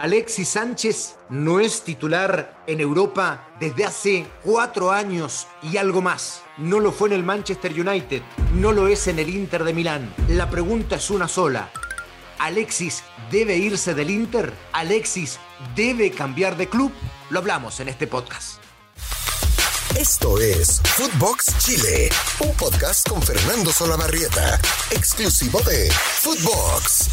Alexis 0.00 0.48
Sánchez 0.48 1.16
no 1.28 1.60
es 1.60 1.82
titular 1.82 2.64
en 2.66 2.80
Europa 2.80 3.50
desde 3.60 3.84
hace 3.84 4.26
cuatro 4.42 4.92
años 4.92 5.46
y 5.62 5.76
algo 5.76 6.00
más. 6.00 6.40
No 6.56 6.80
lo 6.80 6.90
fue 6.90 7.10
en 7.10 7.16
el 7.16 7.22
Manchester 7.22 7.78
United, 7.78 8.22
no 8.54 8.72
lo 8.72 8.88
es 8.88 9.08
en 9.08 9.18
el 9.18 9.28
Inter 9.28 9.62
de 9.62 9.74
Milán. 9.74 10.10
La 10.28 10.48
pregunta 10.48 10.96
es 10.96 11.10
una 11.10 11.28
sola. 11.28 11.70
¿Alexis 12.38 13.02
debe 13.30 13.58
irse 13.58 13.92
del 13.92 14.08
Inter? 14.08 14.54
¿Alexis 14.72 15.38
debe 15.76 16.10
cambiar 16.12 16.56
de 16.56 16.66
club? 16.66 16.92
Lo 17.28 17.40
hablamos 17.40 17.78
en 17.80 17.90
este 17.90 18.06
podcast. 18.06 18.58
Esto 19.98 20.38
es 20.38 20.80
Footbox 20.82 21.58
Chile, 21.58 22.08
un 22.38 22.54
podcast 22.54 23.06
con 23.06 23.20
Fernando 23.20 23.70
Solabarrieta, 23.70 24.58
exclusivo 24.92 25.60
de 25.60 25.90
Footbox. 25.90 27.10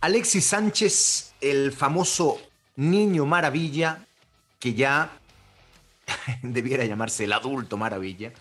Alexis 0.00 0.44
Sánchez, 0.44 1.33
el 1.44 1.72
famoso 1.72 2.38
niño 2.76 3.26
maravilla, 3.26 4.06
que 4.58 4.74
ya 4.74 5.10
debiera 6.42 6.84
llamarse 6.84 7.24
el 7.24 7.32
adulto 7.32 7.76
maravilla, 7.76 8.32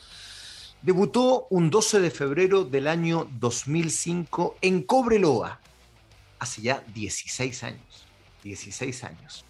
debutó 0.82 1.48
un 1.50 1.70
12 1.70 2.00
de 2.00 2.12
febrero 2.12 2.64
del 2.64 2.88
año 2.88 3.28
2005 3.40 4.58
en 4.62 4.84
Cobreloa, 4.84 5.60
hace 6.40 6.62
ya 6.62 6.84
16 6.94 7.64
años. 7.64 8.08
16 8.44 9.04
años. 9.06 9.46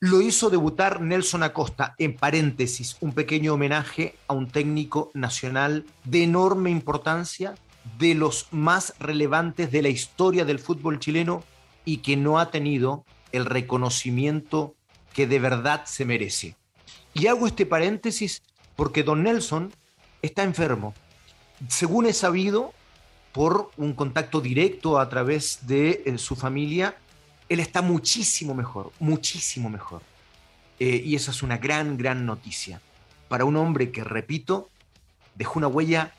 Lo 0.00 0.20
hizo 0.20 0.48
debutar 0.48 1.00
Nelson 1.00 1.42
Acosta, 1.42 1.96
en 1.98 2.14
paréntesis, 2.14 2.96
un 3.00 3.12
pequeño 3.12 3.54
homenaje 3.54 4.14
a 4.28 4.34
un 4.34 4.48
técnico 4.48 5.10
nacional 5.12 5.84
de 6.04 6.22
enorme 6.22 6.70
importancia 6.70 7.56
de 7.98 8.14
los 8.14 8.46
más 8.52 8.94
relevantes 9.00 9.72
de 9.72 9.82
la 9.82 9.88
historia 9.88 10.44
del 10.44 10.60
fútbol 10.60 11.00
chileno 11.00 11.42
y 11.88 11.98
que 11.98 12.18
no 12.18 12.38
ha 12.38 12.50
tenido 12.50 13.06
el 13.32 13.46
reconocimiento 13.46 14.74
que 15.14 15.26
de 15.26 15.38
verdad 15.38 15.86
se 15.86 16.04
merece. 16.04 16.54
Y 17.14 17.28
hago 17.28 17.46
este 17.46 17.64
paréntesis 17.64 18.42
porque 18.76 19.02
don 19.02 19.22
Nelson 19.22 19.72
está 20.20 20.42
enfermo. 20.42 20.92
Según 21.68 22.04
he 22.04 22.12
sabido, 22.12 22.74
por 23.32 23.70
un 23.78 23.94
contacto 23.94 24.42
directo 24.42 24.98
a 24.98 25.08
través 25.08 25.66
de 25.66 26.02
eh, 26.04 26.18
su 26.18 26.36
familia, 26.36 26.94
él 27.48 27.58
está 27.58 27.80
muchísimo 27.80 28.54
mejor, 28.54 28.92
muchísimo 29.00 29.70
mejor. 29.70 30.02
Eh, 30.78 31.02
y 31.02 31.14
esa 31.14 31.30
es 31.30 31.42
una 31.42 31.56
gran, 31.56 31.96
gran 31.96 32.26
noticia 32.26 32.82
para 33.28 33.46
un 33.46 33.56
hombre 33.56 33.90
que, 33.90 34.04
repito, 34.04 34.68
dejó 35.36 35.58
una 35.58 35.68
huella 35.68 36.12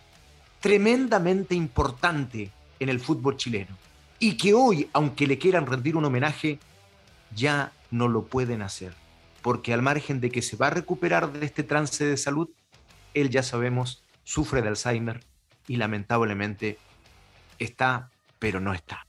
tremendamente 0.61 1.53
importante 1.53 2.49
en 2.79 2.89
el 2.89 2.99
fútbol 2.99 3.37
chileno 3.37 3.77
y 4.19 4.37
que 4.37 4.53
hoy, 4.53 4.89
aunque 4.93 5.27
le 5.27 5.37
quieran 5.37 5.65
rendir 5.65 5.95
un 5.95 6.05
homenaje, 6.05 6.59
ya 7.35 7.71
no 7.89 8.07
lo 8.07 8.25
pueden 8.25 8.61
hacer, 8.61 8.93
porque 9.41 9.73
al 9.73 9.81
margen 9.81 10.19
de 10.19 10.29
que 10.29 10.41
se 10.41 10.57
va 10.57 10.67
a 10.67 10.71
recuperar 10.71 11.31
de 11.31 11.45
este 11.45 11.63
trance 11.63 12.05
de 12.05 12.17
salud, 12.17 12.49
él 13.13 13.29
ya 13.29 13.43
sabemos, 13.43 14.03
sufre 14.23 14.61
de 14.61 14.67
Alzheimer 14.67 15.23
y 15.67 15.77
lamentablemente 15.77 16.77
está, 17.57 18.09
pero 18.37 18.59
no 18.59 18.73
está. 18.73 19.05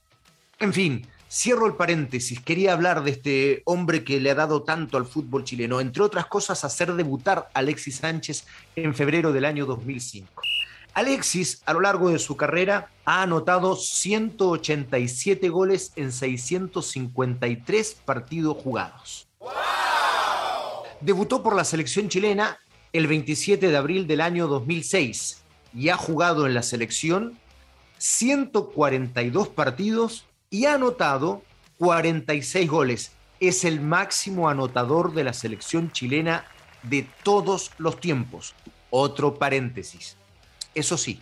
En 0.58 0.72
fin, 0.72 1.06
cierro 1.28 1.66
el 1.66 1.74
paréntesis, 1.74 2.40
quería 2.40 2.72
hablar 2.72 3.02
de 3.02 3.10
este 3.10 3.62
hombre 3.64 4.04
que 4.04 4.20
le 4.20 4.30
ha 4.30 4.34
dado 4.34 4.62
tanto 4.62 4.96
al 4.96 5.06
fútbol 5.06 5.44
chileno, 5.44 5.80
entre 5.80 6.02
otras 6.02 6.26
cosas 6.26 6.64
hacer 6.64 6.94
debutar 6.94 7.50
a 7.52 7.58
Alexis 7.58 7.96
Sánchez 7.96 8.46
en 8.76 8.94
febrero 8.94 9.32
del 9.32 9.44
año 9.44 9.66
2005. 9.66 10.42
Alexis, 11.00 11.62
a 11.64 11.72
lo 11.72 11.80
largo 11.80 12.10
de 12.10 12.18
su 12.18 12.36
carrera, 12.36 12.90
ha 13.06 13.22
anotado 13.22 13.74
187 13.74 15.48
goles 15.48 15.92
en 15.96 16.12
653 16.12 17.94
partidos 18.04 18.58
jugados. 18.58 19.26
Debutó 21.00 21.42
por 21.42 21.56
la 21.56 21.64
selección 21.64 22.10
chilena 22.10 22.58
el 22.92 23.06
27 23.06 23.70
de 23.70 23.76
abril 23.78 24.06
del 24.06 24.20
año 24.20 24.46
2006 24.46 25.42
y 25.72 25.88
ha 25.88 25.96
jugado 25.96 26.46
en 26.46 26.52
la 26.52 26.62
selección 26.62 27.38
142 27.96 29.48
partidos 29.48 30.26
y 30.50 30.66
ha 30.66 30.74
anotado 30.74 31.42
46 31.78 32.68
goles. 32.68 33.12
Es 33.40 33.64
el 33.64 33.80
máximo 33.80 34.50
anotador 34.50 35.14
de 35.14 35.24
la 35.24 35.32
selección 35.32 35.90
chilena 35.92 36.44
de 36.82 37.08
todos 37.22 37.70
los 37.78 37.98
tiempos. 37.98 38.54
Otro 38.90 39.36
paréntesis. 39.36 40.19
Eso 40.74 40.96
sí, 40.96 41.20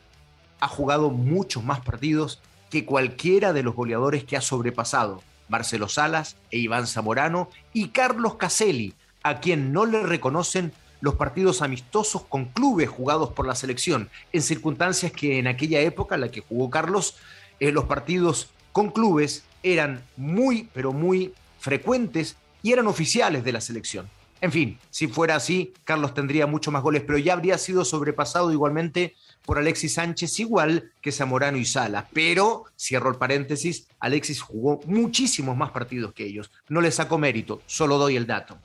ha 0.60 0.69
jugado 0.69 1.10
muchos 1.10 1.64
más 1.64 1.81
partidos 1.81 2.41
que 2.70 2.84
cualquiera 2.84 3.53
de 3.53 3.62
los 3.62 3.75
goleadores 3.75 4.25
que 4.25 4.36
ha 4.36 4.41
sobrepasado, 4.41 5.22
Marcelo 5.48 5.88
Salas 5.88 6.36
e 6.50 6.59
Iván 6.59 6.86
Zamorano 6.86 7.48
y 7.72 7.88
Carlos 7.88 8.34
Caselli, 8.34 8.94
a 9.22 9.41
quien 9.41 9.72
no 9.72 9.86
le 9.86 10.03
reconocen 10.03 10.72
los 11.00 11.14
partidos 11.14 11.62
amistosos 11.62 12.22
con 12.22 12.47
clubes 12.47 12.88
jugados 12.88 13.31
por 13.31 13.47
la 13.47 13.54
selección, 13.54 14.10
en 14.32 14.42
circunstancias 14.42 15.12
que 15.12 15.38
en 15.38 15.47
aquella 15.47 15.80
época, 15.80 16.16
en 16.16 16.22
la 16.22 16.30
que 16.30 16.41
jugó 16.41 16.70
Carlos, 16.70 17.16
eh, 17.60 17.72
los 17.72 17.84
partidos 17.84 18.50
con 18.72 18.91
clubes 18.91 19.44
eran 19.62 20.03
muy, 20.16 20.69
pero 20.75 20.92
muy 20.92 21.32
frecuentes 21.60 22.36
y 22.62 22.72
eran 22.72 22.86
oficiales 22.86 23.44
de 23.44 23.53
la 23.53 23.60
selección. 23.60 24.09
En 24.41 24.53
fin, 24.53 24.78
si 24.91 25.09
fuera 25.09 25.34
así, 25.34 25.72
Carlos 25.84 26.15
tendría 26.15 26.47
mucho 26.47 26.71
más 26.71 26.82
goles, 26.82 27.03
pero 27.04 27.19
ya 27.19 27.32
habría 27.32 27.59
sido 27.59 27.84
sobrepasado 27.84 28.53
igualmente 28.53 29.16
por 29.44 29.59
Alexis 29.59 29.94
Sánchez, 29.94 30.38
igual 30.38 30.93
que 31.00 31.10
Zamorano 31.10 31.59
y 31.59 31.65
Sala. 31.65 32.09
Pero, 32.12 32.65
cierro 32.78 33.10
el 33.10 33.16
paréntesis, 33.16 33.88
Alexis 33.98 34.41
jugó 34.41 34.81
muchísimos 34.87 35.56
más 35.56 35.71
partidos 35.72 36.12
que 36.12 36.25
ellos. 36.25 36.50
No 36.69 36.81
le 36.81 36.93
saco 36.93 37.19
mérito, 37.19 37.62
solo 37.66 37.98
doy 37.98 38.16
el 38.16 38.27
dato. 38.27 38.59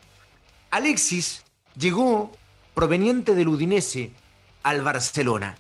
Alexis 0.70 1.44
llegó 1.76 2.32
proveniente 2.76 3.34
del 3.34 3.48
Udinese 3.48 4.12
al 4.62 4.82
Barcelona 4.82 5.58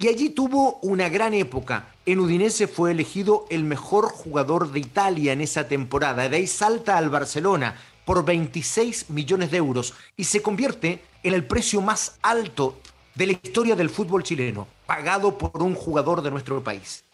y 0.00 0.06
allí 0.06 0.30
tuvo 0.30 0.78
una 0.82 1.08
gran 1.08 1.34
época. 1.34 1.88
En 2.06 2.20
Udinese 2.20 2.68
fue 2.68 2.92
elegido 2.92 3.46
el 3.50 3.64
mejor 3.64 4.06
jugador 4.06 4.70
de 4.70 4.78
Italia 4.78 5.32
en 5.32 5.40
esa 5.40 5.66
temporada. 5.66 6.28
De 6.28 6.36
ahí 6.36 6.46
salta 6.46 6.96
al 6.96 7.10
Barcelona 7.10 7.76
por 8.08 8.24
26 8.24 9.10
millones 9.10 9.50
de 9.50 9.58
euros 9.58 9.92
y 10.16 10.24
se 10.24 10.40
convierte 10.40 11.02
en 11.22 11.34
el 11.34 11.44
precio 11.44 11.82
más 11.82 12.16
alto 12.22 12.80
de 13.14 13.26
la 13.26 13.32
historia 13.32 13.76
del 13.76 13.90
fútbol 13.90 14.22
chileno, 14.22 14.66
pagado 14.86 15.36
por 15.36 15.62
un 15.62 15.74
jugador 15.74 16.22
de 16.22 16.30
nuestro 16.30 16.64
país. 16.64 17.04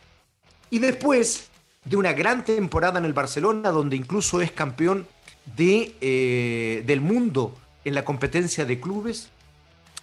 Y 0.70 0.78
después 0.78 1.48
de 1.84 1.96
una 1.96 2.12
gran 2.12 2.44
temporada 2.44 3.00
en 3.00 3.06
el 3.06 3.12
Barcelona, 3.12 3.72
donde 3.72 3.96
incluso 3.96 4.40
es 4.40 4.52
campeón 4.52 5.08
de, 5.56 5.96
eh, 6.00 6.84
del 6.86 7.00
mundo 7.00 7.56
en 7.84 7.96
la 7.96 8.04
competencia 8.04 8.64
de 8.64 8.78
clubes, 8.78 9.30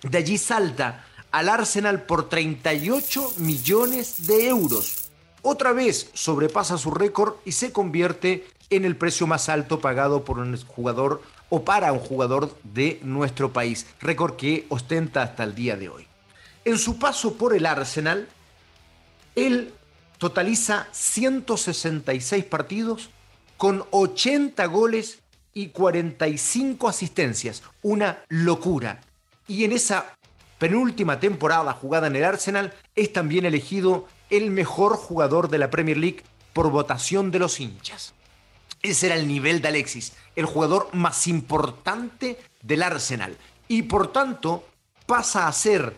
de 0.02 0.18
allí 0.18 0.38
salta 0.38 1.06
al 1.32 1.48
Arsenal 1.48 2.02
por 2.02 2.28
38 2.28 3.36
millones 3.38 4.28
de 4.28 4.50
euros. 4.50 5.01
Otra 5.44 5.74
vez 5.74 6.10
sobrepasa 6.14 6.78
su 6.78 6.92
récord 6.92 7.36
y 7.46 7.54
se 7.54 7.72
convierte 7.72 8.48
en 8.70 8.86
el 8.86 8.96
precio 8.96 9.28
más 9.28 9.50
alto 9.50 9.80
pagado 9.80 10.24
por 10.24 10.40
un 10.40 10.56
jugador 10.66 11.22
o 11.50 11.64
para 11.64 11.92
un 11.92 12.00
jugador 12.00 12.56
de 12.64 13.00
nuestro 13.04 13.52
país, 13.52 13.86
récord 14.00 14.36
que 14.36 14.66
ostenta 14.70 15.24
hasta 15.24 15.44
el 15.44 15.56
día 15.56 15.76
de 15.76 15.90
hoy. 15.90 16.08
En 16.64 16.78
su 16.78 17.00
paso 17.00 17.34
por 17.34 17.56
el 17.56 17.66
Arsenal, 17.66 18.30
él 19.36 19.74
totaliza 20.20 20.88
166 20.92 22.46
partidos 22.46 23.10
con 23.58 23.84
80 23.90 24.64
goles 24.68 25.20
y 25.54 25.70
45 25.70 26.88
asistencias, 26.88 27.64
una 27.82 28.24
locura. 28.30 29.02
Y 29.48 29.66
en 29.66 29.72
esa 29.72 30.16
penúltima 30.62 31.20
temporada 31.20 31.74
jugada 31.74 32.06
en 32.06 32.16
el 32.16 32.24
Arsenal 32.24 32.72
es 32.94 33.12
también 33.12 33.46
elegido 33.48 34.08
el 34.30 34.52
mejor 34.52 34.96
jugador 34.96 35.50
de 35.50 35.58
la 35.58 35.72
Premier 35.72 35.98
League 35.98 36.22
por 36.54 36.70
votación 36.70 37.32
de 37.32 37.40
los 37.40 37.60
hinchas. 37.60 38.14
Ese 38.84 39.08
era 39.08 39.16
el 39.16 39.28
nivel 39.28 39.64
de 39.64 39.70
Alexis, 39.70 40.14
el 40.36 40.46
jugador 40.46 40.90
más 40.94 41.26
importante 41.26 42.38
del 42.62 42.84
Arsenal. 42.84 43.36
Y 43.68 43.82
por 43.82 44.12
tanto 44.12 44.64
pasa 45.08 45.48
a 45.48 45.52
ser 45.52 45.96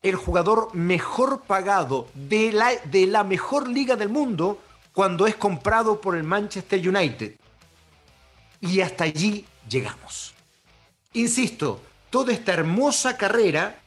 el 0.00 0.14
jugador 0.14 0.72
mejor 0.76 1.42
pagado 1.42 2.06
de 2.14 2.52
la, 2.52 2.76
de 2.84 3.08
la 3.08 3.24
mejor 3.24 3.68
liga 3.68 3.96
del 3.96 4.10
mundo 4.10 4.60
cuando 4.92 5.26
es 5.26 5.34
comprado 5.34 6.00
por 6.00 6.14
el 6.14 6.22
Manchester 6.22 6.88
United. 6.88 7.34
Y 8.60 8.80
hasta 8.80 9.02
allí 9.02 9.44
llegamos. 9.68 10.34
Insisto, 11.14 11.80
toda 12.12 12.34
esta 12.34 12.52
hermosa 12.52 13.16
carrera 13.16 13.80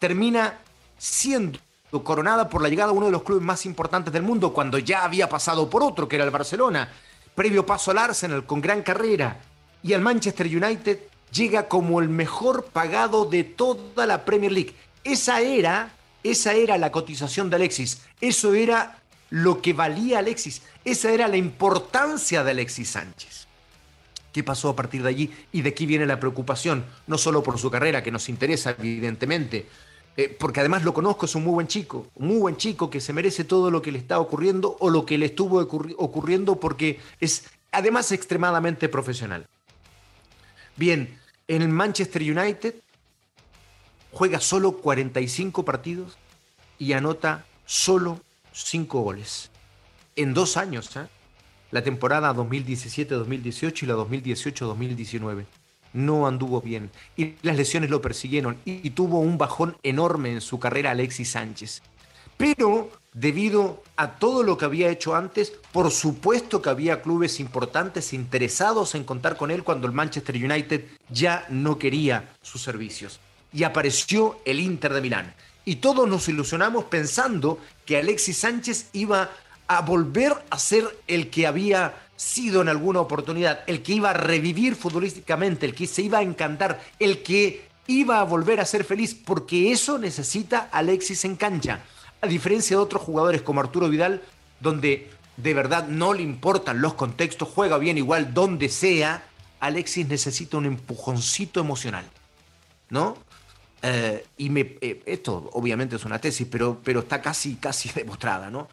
termina 0.00 0.58
siendo 0.98 1.60
coronada 2.02 2.48
por 2.48 2.60
la 2.60 2.68
llegada 2.68 2.90
a 2.90 2.92
uno 2.92 3.06
de 3.06 3.12
los 3.12 3.22
clubes 3.22 3.44
más 3.44 3.64
importantes 3.66 4.12
del 4.12 4.24
mundo 4.24 4.52
cuando 4.52 4.78
ya 4.78 5.04
había 5.04 5.28
pasado 5.28 5.70
por 5.70 5.84
otro, 5.84 6.08
que 6.08 6.16
era 6.16 6.24
el 6.24 6.32
Barcelona 6.32 6.88
previo 7.36 7.64
paso 7.64 7.92
al 7.92 7.98
Arsenal 7.98 8.44
con 8.44 8.60
gran 8.60 8.82
carrera 8.82 9.38
y 9.80 9.92
al 9.92 10.00
Manchester 10.00 10.48
United 10.48 10.98
llega 11.32 11.68
como 11.68 12.00
el 12.00 12.08
mejor 12.08 12.64
pagado 12.64 13.26
de 13.26 13.44
toda 13.44 14.06
la 14.06 14.24
Premier 14.24 14.50
League. 14.50 14.74
Esa 15.04 15.40
era, 15.40 15.92
esa 16.24 16.54
era 16.54 16.78
la 16.78 16.90
cotización 16.90 17.48
de 17.48 17.56
Alexis. 17.56 18.02
Eso 18.20 18.54
era 18.54 18.98
lo 19.30 19.62
que 19.62 19.72
valía 19.72 20.18
Alexis. 20.18 20.62
Esa 20.84 21.12
era 21.12 21.28
la 21.28 21.36
importancia 21.36 22.42
de 22.42 22.50
Alexis 22.50 22.90
Sánchez. 22.90 23.47
¿Qué 24.38 24.44
pasó 24.44 24.68
a 24.68 24.76
partir 24.76 25.02
de 25.02 25.08
allí? 25.08 25.32
Y 25.50 25.62
de 25.62 25.70
aquí 25.70 25.84
viene 25.84 26.06
la 26.06 26.20
preocupación, 26.20 26.84
no 27.08 27.18
solo 27.18 27.42
por 27.42 27.58
su 27.58 27.72
carrera, 27.72 28.04
que 28.04 28.12
nos 28.12 28.28
interesa 28.28 28.76
evidentemente, 28.78 29.66
eh, 30.16 30.28
porque 30.28 30.60
además 30.60 30.84
lo 30.84 30.94
conozco, 30.94 31.26
es 31.26 31.34
un 31.34 31.42
muy 31.42 31.54
buen 31.54 31.66
chico, 31.66 32.06
un 32.14 32.28
muy 32.28 32.38
buen 32.38 32.56
chico 32.56 32.88
que 32.88 33.00
se 33.00 33.12
merece 33.12 33.42
todo 33.42 33.68
lo 33.72 33.82
que 33.82 33.90
le 33.90 33.98
está 33.98 34.20
ocurriendo 34.20 34.76
o 34.78 34.90
lo 34.90 35.04
que 35.04 35.18
le 35.18 35.26
estuvo 35.26 35.58
ocurriendo 35.58 36.60
porque 36.60 37.00
es 37.18 37.46
además 37.72 38.12
extremadamente 38.12 38.88
profesional. 38.88 39.44
Bien, 40.76 41.18
en 41.48 41.62
el 41.62 41.70
Manchester 41.70 42.22
United 42.22 42.76
juega 44.12 44.38
solo 44.38 44.76
45 44.76 45.64
partidos 45.64 46.16
y 46.78 46.92
anota 46.92 47.44
solo 47.66 48.20
5 48.52 49.00
goles. 49.00 49.50
En 50.14 50.32
dos 50.32 50.56
años, 50.56 50.94
¿eh? 50.94 51.08
La 51.70 51.82
temporada 51.82 52.34
2017-2018 52.34 53.82
y 53.82 53.86
la 53.86 53.94
2018-2019. 53.94 55.44
No 55.94 56.26
anduvo 56.26 56.60
bien 56.60 56.90
y 57.16 57.34
las 57.42 57.56
lesiones 57.56 57.90
lo 57.90 58.02
persiguieron 58.02 58.58
y 58.64 58.90
tuvo 58.90 59.20
un 59.20 59.38
bajón 59.38 59.76
enorme 59.82 60.32
en 60.32 60.40
su 60.40 60.58
carrera 60.58 60.90
Alexis 60.90 61.30
Sánchez. 61.30 61.82
Pero 62.38 62.90
debido 63.12 63.82
a 63.96 64.12
todo 64.12 64.44
lo 64.44 64.56
que 64.56 64.64
había 64.64 64.88
hecho 64.90 65.16
antes, 65.16 65.52
por 65.72 65.90
supuesto 65.90 66.62
que 66.62 66.70
había 66.70 67.02
clubes 67.02 67.40
importantes 67.40 68.12
interesados 68.12 68.94
en 68.94 69.02
contar 69.04 69.36
con 69.36 69.50
él 69.50 69.64
cuando 69.64 69.88
el 69.88 69.92
Manchester 69.92 70.36
United 70.36 70.84
ya 71.10 71.44
no 71.50 71.78
quería 71.78 72.30
sus 72.40 72.62
servicios. 72.62 73.18
Y 73.52 73.64
apareció 73.64 74.38
el 74.44 74.60
Inter 74.60 74.94
de 74.94 75.00
Milán. 75.00 75.34
Y 75.64 75.76
todos 75.76 76.08
nos 76.08 76.28
ilusionamos 76.28 76.84
pensando 76.84 77.58
que 77.84 77.98
Alexis 77.98 78.38
Sánchez 78.38 78.90
iba 78.92 79.30
a 79.68 79.82
volver 79.82 80.32
a 80.50 80.58
ser 80.58 80.84
el 81.06 81.30
que 81.30 81.46
había 81.46 81.94
sido 82.16 82.62
en 82.62 82.68
alguna 82.68 83.00
oportunidad, 83.00 83.60
el 83.66 83.82
que 83.82 83.92
iba 83.92 84.10
a 84.10 84.14
revivir 84.14 84.74
futbolísticamente, 84.74 85.66
el 85.66 85.74
que 85.74 85.86
se 85.86 86.02
iba 86.02 86.18
a 86.18 86.22
encantar, 86.22 86.80
el 86.98 87.22
que 87.22 87.68
iba 87.86 88.20
a 88.20 88.24
volver 88.24 88.60
a 88.60 88.64
ser 88.64 88.84
feliz, 88.84 89.14
porque 89.14 89.70
eso 89.70 89.98
necesita 89.98 90.68
Alexis 90.72 91.24
en 91.24 91.36
cancha. 91.36 91.80
A 92.20 92.26
diferencia 92.26 92.76
de 92.76 92.82
otros 92.82 93.02
jugadores 93.02 93.42
como 93.42 93.60
Arturo 93.60 93.88
Vidal, 93.88 94.22
donde 94.58 95.10
de 95.36 95.54
verdad 95.54 95.86
no 95.86 96.12
le 96.12 96.22
importan 96.22 96.80
los 96.80 96.94
contextos, 96.94 97.48
juega 97.48 97.78
bien 97.78 97.96
igual 97.96 98.34
donde 98.34 98.68
sea, 98.68 99.22
Alexis 99.60 100.08
necesita 100.08 100.56
un 100.56 100.66
empujoncito 100.66 101.60
emocional, 101.60 102.04
¿no? 102.90 103.16
Eh, 103.82 104.26
y 104.36 104.50
me, 104.50 104.76
eh, 104.80 105.02
esto 105.06 105.50
obviamente 105.52 105.94
es 105.94 106.04
una 106.04 106.20
tesis, 106.20 106.48
pero, 106.50 106.80
pero 106.82 107.00
está 107.00 107.22
casi, 107.22 107.54
casi 107.56 107.88
demostrada, 107.94 108.50
¿no? 108.50 108.68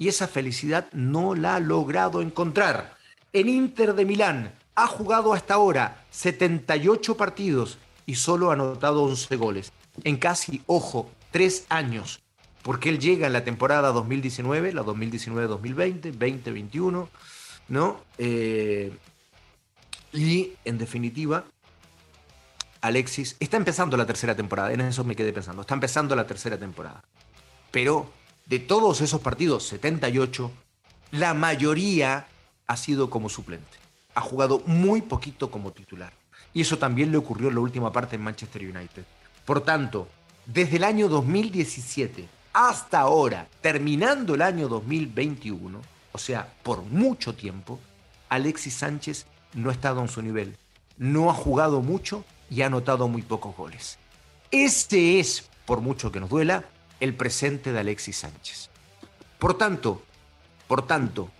Y 0.00 0.08
esa 0.08 0.26
felicidad 0.26 0.90
no 0.94 1.34
la 1.34 1.56
ha 1.56 1.60
logrado 1.60 2.22
encontrar. 2.22 2.96
En 3.34 3.50
Inter 3.50 3.94
de 3.94 4.06
Milán 4.06 4.54
ha 4.74 4.86
jugado 4.86 5.34
hasta 5.34 5.52
ahora 5.54 6.06
78 6.10 7.18
partidos 7.18 7.76
y 8.06 8.14
solo 8.14 8.50
ha 8.50 8.54
anotado 8.54 9.02
11 9.02 9.36
goles. 9.36 9.72
En 10.02 10.16
casi, 10.16 10.62
ojo, 10.64 11.10
tres 11.30 11.66
años. 11.68 12.20
Porque 12.62 12.88
él 12.88 12.98
llega 12.98 13.26
en 13.26 13.34
la 13.34 13.44
temporada 13.44 13.92
2019, 13.92 14.72
la 14.72 14.82
2019-2020, 14.82 16.12
2021, 16.12 17.08
¿no? 17.68 18.00
Eh, 18.16 18.96
y 20.14 20.52
en 20.64 20.78
definitiva, 20.78 21.44
Alexis 22.80 23.36
está 23.38 23.58
empezando 23.58 23.98
la 23.98 24.06
tercera 24.06 24.34
temporada, 24.34 24.72
en 24.72 24.80
eso 24.80 25.04
me 25.04 25.14
quedé 25.14 25.34
pensando, 25.34 25.60
está 25.60 25.74
empezando 25.74 26.16
la 26.16 26.26
tercera 26.26 26.56
temporada. 26.56 27.04
Pero 27.70 28.10
de 28.50 28.58
todos 28.58 29.00
esos 29.00 29.20
partidos, 29.20 29.62
78, 29.68 30.50
la 31.12 31.34
mayoría 31.34 32.26
ha 32.66 32.76
sido 32.76 33.08
como 33.08 33.28
suplente. 33.28 33.78
Ha 34.16 34.20
jugado 34.20 34.60
muy 34.66 35.02
poquito 35.02 35.52
como 35.52 35.70
titular. 35.70 36.12
Y 36.52 36.62
eso 36.62 36.76
también 36.76 37.12
le 37.12 37.16
ocurrió 37.16 37.48
en 37.48 37.54
la 37.54 37.60
última 37.60 37.92
parte 37.92 38.16
en 38.16 38.22
Manchester 38.22 38.62
United. 38.62 39.04
Por 39.44 39.60
tanto, 39.60 40.08
desde 40.46 40.78
el 40.78 40.84
año 40.84 41.08
2017 41.08 42.28
hasta 42.52 42.98
ahora, 42.98 43.46
terminando 43.60 44.34
el 44.34 44.42
año 44.42 44.66
2021, 44.66 45.80
o 46.10 46.18
sea, 46.18 46.52
por 46.64 46.82
mucho 46.82 47.36
tiempo, 47.36 47.78
Alexis 48.28 48.74
Sánchez 48.74 49.26
no 49.54 49.70
ha 49.70 49.72
estado 49.72 50.00
en 50.00 50.08
su 50.08 50.22
nivel. 50.22 50.56
No 50.98 51.30
ha 51.30 51.34
jugado 51.34 51.82
mucho 51.82 52.24
y 52.50 52.62
ha 52.62 52.66
anotado 52.66 53.06
muy 53.06 53.22
pocos 53.22 53.56
goles. 53.56 53.96
Este 54.50 55.20
es, 55.20 55.48
por 55.66 55.80
mucho 55.80 56.10
que 56.10 56.18
nos 56.18 56.30
duela, 56.30 56.64
el 57.00 57.14
presente 57.14 57.72
de 57.72 57.80
Alexis 57.80 58.18
Sánchez. 58.18 58.70
Por 59.38 59.56
tanto, 59.56 60.02
por 60.68 60.86
tanto, 60.86 61.30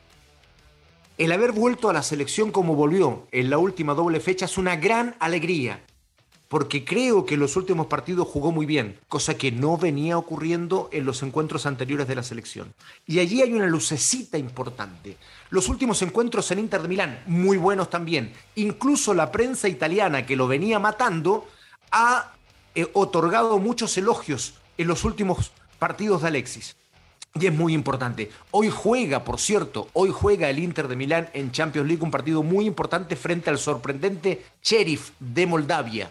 el 1.18 1.32
haber 1.32 1.52
vuelto 1.52 1.90
a 1.90 1.92
la 1.92 2.02
selección 2.02 2.50
como 2.50 2.74
volvió 2.74 3.28
en 3.30 3.50
la 3.50 3.58
última 3.58 3.94
doble 3.94 4.20
fecha 4.20 4.46
es 4.46 4.56
una 4.56 4.76
gran 4.76 5.14
alegría, 5.20 5.84
porque 6.48 6.84
creo 6.84 7.26
que 7.26 7.34
en 7.34 7.40
los 7.40 7.56
últimos 7.56 7.88
partidos 7.88 8.26
jugó 8.26 8.52
muy 8.52 8.64
bien, 8.64 8.98
cosa 9.06 9.36
que 9.36 9.52
no 9.52 9.76
venía 9.76 10.16
ocurriendo 10.16 10.88
en 10.92 11.04
los 11.04 11.22
encuentros 11.22 11.66
anteriores 11.66 12.08
de 12.08 12.14
la 12.14 12.22
selección. 12.22 12.72
Y 13.06 13.18
allí 13.18 13.42
hay 13.42 13.52
una 13.52 13.66
lucecita 13.66 14.38
importante. 14.38 15.16
Los 15.50 15.68
últimos 15.68 16.00
encuentros 16.00 16.50
en 16.50 16.58
Inter 16.58 16.82
de 16.82 16.88
Milán, 16.88 17.22
muy 17.26 17.58
buenos 17.58 17.90
también. 17.90 18.32
Incluso 18.56 19.12
la 19.12 19.30
prensa 19.30 19.68
italiana 19.68 20.24
que 20.24 20.36
lo 20.36 20.48
venía 20.48 20.78
matando 20.78 21.46
ha 21.92 22.32
eh, 22.74 22.88
otorgado 22.94 23.58
muchos 23.58 23.96
elogios 23.98 24.54
en 24.81 24.88
los 24.88 25.05
últimos 25.05 25.53
partidos 25.79 26.23
de 26.23 26.29
Alexis. 26.29 26.75
Y 27.35 27.47
es 27.47 27.53
muy 27.53 27.75
importante. 27.75 28.31
Hoy 28.50 28.71
juega, 28.71 29.25
por 29.25 29.38
cierto, 29.38 29.88
hoy 29.93 30.11
juega 30.11 30.49
el 30.49 30.59
Inter 30.59 30.88
de 30.88 30.97
Milán 30.97 31.29
en 31.35 31.53
Champions 31.53 31.87
League, 31.87 32.03
un 32.03 32.11
partido 32.11 32.43
muy 32.43 32.65
importante 32.65 33.15
frente 33.15 33.50
al 33.50 33.59
sorprendente 33.59 34.43
Sheriff 34.62 35.11
de 35.21 35.47
Moldavia 35.47 36.11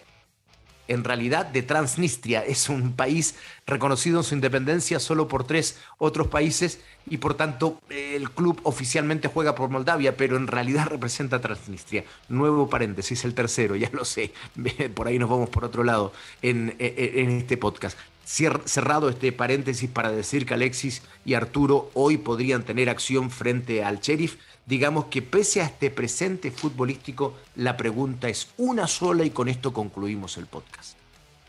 en 0.90 1.04
realidad 1.04 1.46
de 1.46 1.62
Transnistria. 1.62 2.44
Es 2.44 2.68
un 2.68 2.94
país 2.94 3.36
reconocido 3.66 4.20
en 4.20 4.24
su 4.24 4.36
independencia 4.36 5.00
solo 5.00 5.28
por 5.28 5.46
tres 5.46 5.78
otros 5.98 6.28
países 6.28 6.82
y 7.08 7.18
por 7.18 7.36
tanto 7.36 7.80
el 7.90 8.30
club 8.32 8.60
oficialmente 8.64 9.30
juega 9.30 9.56
por 9.56 9.70
Moldavia, 9.70 10.18
pero 10.18 10.36
en 10.36 10.48
realidad 10.48 10.88
representa 10.90 11.38
a 11.38 11.42
Transnistria. 11.42 12.04
Nuevo 12.28 12.70
paréntesis, 12.70 13.24
el 13.24 13.34
tercero, 13.34 13.76
ya 13.76 13.90
lo 13.94 14.04
sé. 14.04 14.34
Por 14.96 15.08
ahí 15.08 15.18
nos 15.20 15.30
vamos 15.30 15.50
por 15.50 15.64
otro 15.64 15.84
lado 15.84 16.12
en, 16.42 16.76
en 16.80 17.32
este 17.38 17.58
podcast 17.58 17.98
cerrado 18.30 19.10
este 19.10 19.32
paréntesis 19.32 19.90
para 19.90 20.12
decir 20.12 20.46
que 20.46 20.54
Alexis 20.54 21.02
y 21.26 21.34
Arturo 21.34 21.90
hoy 21.96 22.18
podrían 22.18 22.64
tener 22.64 22.88
acción 22.88 23.32
frente 23.32 23.84
al 23.84 24.02
Sheriff, 24.02 24.36
digamos 24.68 25.06
que 25.06 25.24
pese 25.24 25.62
a 25.62 25.66
este 25.66 25.90
presente 25.90 26.52
futbolístico, 26.52 27.34
la 27.56 27.76
pregunta 27.76 28.30
es 28.30 28.50
una 28.58 28.86
sola 28.86 29.26
y 29.26 29.32
con 29.32 29.50
esto 29.50 29.74
concluimos 29.74 30.38
el 30.38 30.46
podcast. 30.46 30.96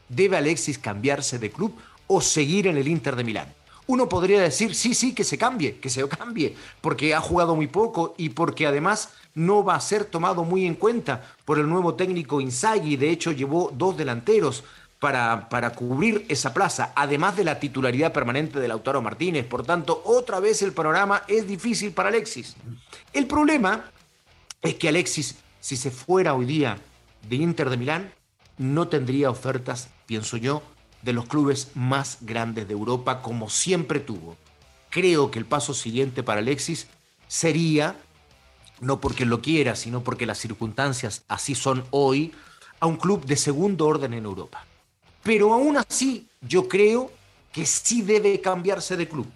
¿Debe 0.09 0.39
Alexis 0.39 0.79
cambiarse 0.79 1.39
de 1.39 1.51
club 1.51 1.75
o 2.07 2.23
seguir 2.23 2.67
en 2.67 2.79
el 2.79 2.89
Inter 2.89 3.15
de 3.15 3.25
Milán? 3.25 3.55
Uno 3.87 4.09
podría 4.09 4.41
decir, 4.41 4.75
sí, 4.75 4.95
sí, 4.95 5.15
que 5.15 5.25
se 5.25 5.37
cambie, 5.37 5.81
que 5.81 5.91
se 5.91 6.09
cambie, 6.09 6.57
porque 6.81 7.15
ha 7.15 7.21
jugado 7.21 7.57
muy 7.57 7.67
poco 7.67 8.15
y 8.17 8.31
porque 8.31 8.67
además 8.67 9.11
no 9.35 9.65
va 9.65 9.75
a 9.75 9.81
ser 9.81 10.05
tomado 10.05 10.45
muy 10.45 10.65
en 10.65 10.75
cuenta 10.75 11.35
por 11.45 11.59
el 11.59 11.69
nuevo 11.69 11.95
técnico 11.95 12.41
Inzaghi. 12.41 12.97
De 12.97 13.11
hecho, 13.11 13.33
llevó 13.33 13.71
dos 13.75 13.97
delanteros 13.97 14.65
para, 15.01 15.49
para, 15.49 15.71
cubrir 15.71 16.27
esa 16.29 16.55
plaza, 16.55 16.93
además 16.95 17.37
de 17.37 17.45
la 17.45 17.59
titularidad 17.59 18.13
permanente 18.13 18.61
de 18.61 18.69
Lautaro 18.69 19.03
Martínez. 19.03 19.47
Por 19.47 19.65
tanto, 19.65 20.03
otra 20.05 20.41
vez 20.41 20.63
el 20.63 20.73
panorama 20.73 21.23
es 21.27 21.49
difícil 21.49 21.93
para 21.93 22.11
Alexis. 22.11 22.55
El 23.13 23.27
problema 23.27 23.91
es 24.63 24.75
que 24.75 24.89
Alexis, 24.89 25.37
si 25.59 25.77
se 25.77 25.91
fuera 25.91 26.35
hoy 26.35 26.45
día 26.45 26.79
de 27.29 27.37
Inter 27.37 27.71
de 27.71 27.79
Milán, 27.79 28.13
no 28.59 28.89
tendría 28.89 29.31
ofertas, 29.31 29.89
pienso 30.07 30.37
yo, 30.37 30.63
de 31.01 31.15
los 31.15 31.27
clubes 31.27 31.71
más 31.75 32.19
grandes 32.21 32.69
de 32.69 32.75
Europa 32.75 33.23
como 33.23 33.49
siempre 33.49 34.01
tuvo. 34.01 34.37
Creo 34.91 35.31
que 35.31 35.39
el 35.39 35.47
paso 35.47 35.73
siguiente 35.73 36.23
para 36.23 36.41
Alexis 36.41 36.89
sería, 37.27 37.97
no 38.81 39.01
porque 39.01 39.25
lo 39.25 39.41
quiera, 39.41 39.77
sino 39.77 40.03
porque 40.03 40.27
las 40.27 40.39
circunstancias 40.39 41.23
así 41.27 41.55
son 41.55 41.85
hoy, 41.91 42.35
a 42.81 42.87
un 42.87 42.97
club 42.97 43.25
de 43.25 43.37
segundo 43.37 43.87
orden 43.87 44.15
en 44.15 44.25
Europa. 44.25 44.67
Pero 45.23 45.53
aún 45.53 45.77
así, 45.77 46.27
yo 46.41 46.69
creo 46.69 47.11
que 47.53 47.67
sí 47.67 48.03
debe 48.03 48.41
cambiarse 48.41 48.97
de 48.97 49.09
club. 49.09 49.27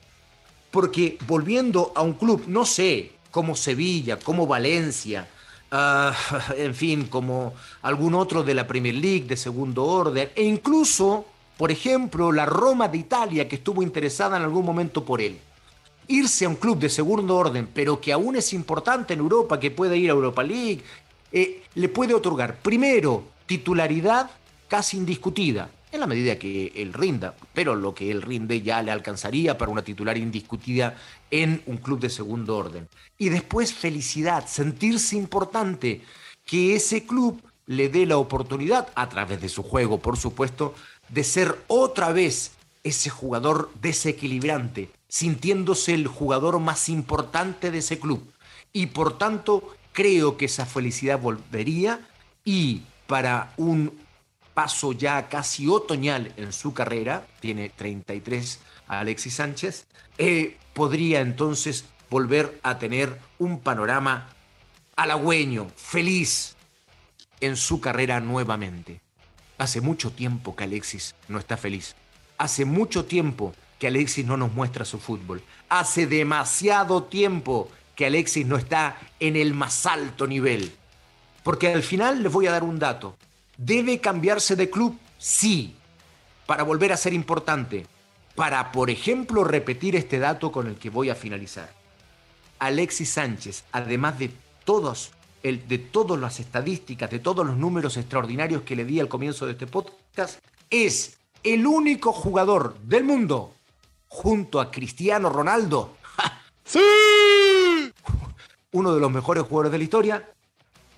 Porque 0.71 1.19
volviendo 1.26 1.93
a 1.95 2.03
un 2.03 2.14
club, 2.14 2.45
no 2.47 2.64
sé, 2.64 3.12
como 3.31 3.55
Sevilla, 3.55 4.19
como 4.19 4.47
Valencia, 4.47 5.29
ah, 5.71 6.14
en 6.57 6.75
fin, 6.75 7.07
como 7.07 7.55
algún 7.83 8.14
otro 8.14 8.43
de 8.43 8.55
la 8.55 8.67
Premier 8.67 8.95
League 8.95 9.26
de 9.26 9.37
segundo 9.37 9.85
orden, 9.85 10.31
e 10.35 10.43
incluso, 10.43 11.26
por 11.57 11.71
ejemplo, 11.71 12.33
la 12.33 12.47
Roma 12.47 12.88
de 12.88 12.99
Italia, 12.99 13.49
que 13.49 13.57
estuvo 13.57 13.83
interesada 13.83 14.37
en 14.37 14.45
algún 14.45 14.64
momento 14.64 15.05
por 15.05 15.21
él. 15.21 15.38
Irse 16.07 16.45
a 16.45 16.49
un 16.49 16.57
club 16.57 16.79
de 16.79 16.91
segundo 16.91 17.37
orden, 17.37 17.69
pero 17.73 18.00
que 18.00 18.12
aún 18.12 18.37
es 18.37 18.53
importante 18.53 19.14
en 19.14 19.21
Europa, 19.21 19.59
que 19.59 19.71
puede 19.71 19.97
ir 19.97 20.11
a 20.11 20.14
Europa 20.14 20.43
League, 20.43 20.83
eh, 21.33 21.64
le 21.75 21.88
puede 21.88 22.14
otorgar 22.14 22.57
primero 22.59 23.25
titularidad 23.47 24.31
casi 24.69 24.97
indiscutida. 24.97 25.71
En 25.95 26.01
la 26.01 26.07
medida 26.07 26.39
que 26.39 26.73
él 26.75 26.93
rinda, 26.93 27.35
pero 27.53 27.75
lo 27.75 27.95
que 27.95 28.11
él 28.11 28.23
rinde 28.23 28.63
ya 28.63 28.83
le 28.83 28.91
alcanzaría 28.91 29.57
para 29.57 29.71
una 29.71 29.85
titular 29.85 30.19
indiscutida 30.19 30.97
en 31.31 31.63
un 31.67 31.77
club 31.77 32.01
de 32.01 32.11
segundo 32.11 32.57
orden. 32.57 32.89
Y 33.17 33.29
después 33.29 33.73
felicidad, 33.73 34.47
sentirse 34.47 35.17
importante, 35.17 36.03
que 36.45 36.75
ese 36.75 37.07
club 37.07 37.41
le 37.67 37.89
dé 37.89 38.07
la 38.07 38.19
oportunidad, 38.19 38.89
a 38.95 39.09
través 39.09 39.41
de 39.41 39.49
su 39.49 39.63
juego, 39.63 39.99
por 39.99 40.17
supuesto, 40.17 40.75
de 41.09 41.25
ser 41.25 41.59
otra 41.69 42.13
vez 42.13 42.53
ese 42.83 43.09
jugador 43.09 43.71
desequilibrante, 43.81 44.91
sintiéndose 45.09 45.95
el 45.95 46.07
jugador 46.07 46.59
más 46.59 46.89
importante 46.89 47.71
de 47.71 47.79
ese 47.79 47.99
club. 47.99 48.23
Y 48.73 48.87
por 48.87 49.17
tanto, 49.17 49.75
creo 49.93 50.37
que 50.37 50.47
esa 50.47 50.67
felicidad 50.67 51.21
volvería 51.21 52.01
y 52.45 52.83
para 53.07 53.55
un 53.57 54.03
paso 54.54 54.92
ya 54.92 55.28
casi 55.28 55.68
otoñal 55.68 56.32
en 56.37 56.52
su 56.52 56.73
carrera, 56.73 57.26
tiene 57.40 57.68
33 57.68 58.61
Alexis 58.87 59.34
Sánchez, 59.34 59.87
eh, 60.18 60.56
podría 60.73 61.20
entonces 61.20 61.84
volver 62.08 62.58
a 62.62 62.78
tener 62.78 63.18
un 63.38 63.61
panorama 63.61 64.28
halagüeño, 64.96 65.68
feliz 65.76 66.54
en 67.40 67.56
su 67.56 67.80
carrera 67.80 68.20
nuevamente. 68.20 69.00
Hace 69.58 69.80
mucho 69.80 70.11
tiempo 70.12 70.54
que 70.54 70.64
Alexis 70.64 71.14
no 71.28 71.38
está 71.38 71.56
feliz. 71.56 71.94
Hace 72.38 72.64
mucho 72.64 73.04
tiempo 73.04 73.54
que 73.78 73.88
Alexis 73.88 74.25
no 74.25 74.37
nos 74.37 74.52
muestra 74.52 74.84
su 74.84 74.99
fútbol. 74.99 75.42
Hace 75.68 76.06
demasiado 76.06 77.04
tiempo 77.04 77.70
que 77.94 78.06
Alexis 78.06 78.46
no 78.46 78.56
está 78.56 78.99
en 79.20 79.37
el 79.37 79.54
más 79.54 79.87
alto 79.87 80.26
nivel. 80.26 80.73
Porque 81.42 81.73
al 81.73 81.82
final 81.82 82.23
les 82.23 82.32
voy 82.32 82.46
a 82.46 82.52
dar 82.52 82.64
un 82.64 82.78
dato. 82.78 83.16
¿Debe 83.56 84.00
cambiarse 84.00 84.56
de 84.56 84.70
club? 84.70 84.99
Sí, 85.18 85.76
para 86.46 86.62
volver 86.62 86.92
a 86.92 86.96
ser 86.96 87.12
importante. 87.12 87.87
Para, 88.34 88.73
por 88.73 88.90
ejemplo, 88.90 89.44
repetir 89.44 89.96
este 89.96 90.18
dato 90.18 90.50
con 90.50 90.66
el 90.66 90.76
que 90.76 90.90
voy 90.90 91.11
a 91.11 91.14
finalizar. 91.14 91.73
Alexis 92.58 93.11
Sánchez, 93.11 93.64
además 93.73 94.18
de 94.18 94.30
todos, 94.64 95.12
el, 95.42 95.68
de 95.68 95.78
todas 95.78 96.18
las 96.18 96.40
estadísticas, 96.40 97.11
de 97.11 97.18
todos 97.18 97.46
los 97.46 97.56
números 97.56 97.96
extraordinarios 97.96 98.62
que 98.62 98.76
le 98.76 98.84
di 98.84 98.99
al 99.00 99.08
comienzo 99.08 99.46
de 99.46 99.52
este 99.52 99.66
podcast, 99.66 100.40
es 100.70 101.18
el 101.42 101.66
único 101.66 102.12
jugador 102.12 102.76
del 102.80 103.04
mundo, 103.04 103.54
junto 104.08 104.61
a 104.61 104.70
Cristiano 104.70 105.28
Ronaldo, 105.28 105.96
¡Sí! 106.64 106.80
uno 108.73 108.94
de 108.94 109.00
los 109.00 109.11
mejores 109.11 109.44
jugadores 109.44 109.73
de 109.73 109.78
la 109.78 109.84
historia, 109.84 110.30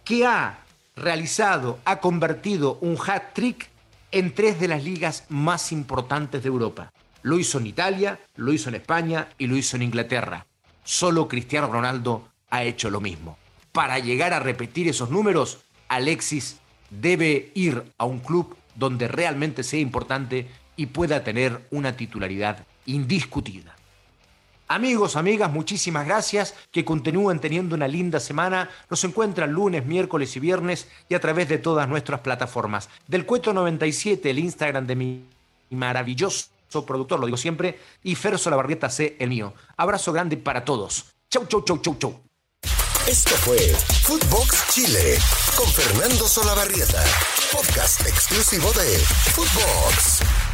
que 0.05 0.25
ha 0.25 0.66
realizado, 0.97 1.79
ha 1.85 2.01
convertido 2.01 2.79
un 2.81 2.97
hat-trick 2.97 3.69
en 4.11 4.35
tres 4.35 4.59
de 4.59 4.69
las 4.69 4.83
ligas 4.83 5.25
más 5.29 5.71
importantes 5.71 6.43
de 6.43 6.49
Europa. 6.49 6.91
Lo 7.23 7.39
hizo 7.39 7.59
en 7.59 7.67
Italia, 7.67 8.19
lo 8.37 8.53
hizo 8.53 8.71
en 8.71 8.77
España 8.77 9.29
y 9.37 9.47
lo 9.47 9.57
hizo 9.57 9.77
en 9.77 9.83
Inglaterra. 9.83 10.47
Solo 10.85 11.29
Cristiano 11.29 11.71
Ronaldo 11.71 12.29
ha 12.49 12.65
hecho 12.65 12.89
lo 12.89 13.01
mismo. 13.01 13.37
Para 13.73 13.99
llegar 13.99 14.33
a 14.33 14.41
repetir 14.41 14.89
esos 14.89 15.11
números, 15.11 15.59
Alexis 15.89 16.59
debe 16.89 17.51
ir 17.55 17.93
a 17.99 18.07
un 18.07 18.21
club 18.21 18.57
donde 18.75 19.07
realmente 19.07 19.65
sea 19.65 19.81
importante 19.81 20.49
y 20.77 20.87
pueda 20.87 21.25
tener 21.25 21.67
una 21.71 21.97
titularidad 21.97 22.65
indiscutida. 22.87 23.76
Amigos, 24.69 25.15
amigas, 25.17 25.51
muchísimas 25.51 26.07
gracias. 26.07 26.55
Que 26.73 26.85
continúen 26.85 27.39
teniendo 27.39 27.75
una 27.75 27.87
linda 27.87 28.19
semana. 28.19 28.69
Nos 28.91 29.05
encuentran 29.05 29.53
lunes, 29.53 29.87
miércoles 29.87 30.37
y 30.37 30.41
viernes 30.41 30.89
y 31.09 31.15
a 31.15 31.21
través 31.21 31.49
de 31.49 31.59
todas 31.59 31.89
nuestras 31.89 32.21
plataformas. 32.21 32.89
Del 33.07 33.27
Cueto 33.27 33.53
97, 33.53 34.31
el 34.31 34.39
Instagram 34.41 34.87
de 34.87 34.97
mi 34.97 35.25
maravilloso 35.71 36.49
productor, 36.87 37.21
lo 37.21 37.27
digo 37.27 37.39
siempre, 37.39 37.79
y 38.03 38.15
Fer 38.17 38.39
Solabarrieta 38.39 38.91
C, 38.91 39.17
el 39.19 39.29
mío. 39.29 39.55
Abrazo 39.77 40.13
grande 40.13 40.37
para 40.37 40.65
todos. 40.65 41.07
Chau, 41.31 41.47
chau, 41.47 41.63
chau, 41.63 41.79
chau, 41.79 41.97
chau. 41.99 42.21
Esto 43.07 43.37
fue 43.37 43.59
Footbox 44.03 44.75
Chile 44.75 45.17
con 45.57 45.69
Fernando 45.69 46.27
Solabarrieta, 46.27 47.05
podcast 47.53 48.01
exclusivo 48.01 48.73
de 48.73 48.99
Footbox. 49.33 50.46